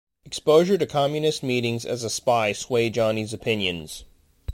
[0.25, 4.03] Exposure to Communist meetings as a spy sway Johnny's opinions.